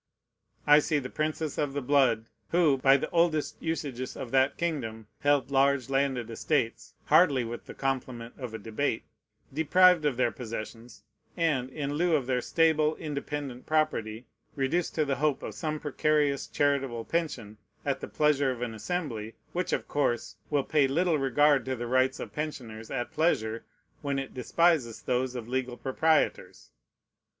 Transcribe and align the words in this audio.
I 0.65 0.79
see 0.79 0.97
the 0.97 1.11
princes 1.11 1.59
of 1.59 1.73
the 1.73 1.79
blood, 1.83 2.25
who, 2.49 2.79
by 2.79 2.97
the 2.97 3.07
oldest 3.11 3.61
usages 3.61 4.17
of 4.17 4.31
that 4.31 4.57
kingdom, 4.57 5.05
held 5.19 5.51
large 5.51 5.91
landed 5.91 6.27
estates, 6.31 6.95
(hardly 7.05 7.43
with 7.43 7.65
the 7.67 7.75
compliment 7.75 8.33
of 8.39 8.51
a 8.51 8.57
debate,) 8.57 9.03
deprived 9.53 10.03
of 10.05 10.17
their 10.17 10.31
possessions, 10.31 11.03
and, 11.37 11.69
in 11.69 11.93
lieu 11.93 12.15
of 12.15 12.25
their 12.25 12.41
stable, 12.41 12.95
independent 12.95 13.67
property, 13.67 14.25
reduced 14.55 14.95
to 14.95 15.05
the 15.05 15.17
hope 15.17 15.43
of 15.43 15.53
some 15.53 15.79
precarious 15.79 16.47
charitable 16.47 17.05
pension 17.05 17.59
at 17.85 17.99
the 17.99 18.07
pleasure 18.07 18.49
of 18.49 18.63
an 18.63 18.73
Assembly, 18.73 19.35
which 19.53 19.71
of 19.71 19.87
course 19.87 20.35
will 20.49 20.63
pay 20.63 20.87
little 20.87 21.19
regard 21.19 21.63
to 21.65 21.75
the 21.75 21.85
rights 21.85 22.19
of 22.19 22.33
pensioners 22.33 22.89
at 22.89 23.11
pleasure, 23.11 23.65
when 24.01 24.17
it 24.17 24.33
despises 24.33 25.03
those 25.03 25.35
of 25.35 25.47
legal 25.47 25.77
proprietors. 25.77 26.71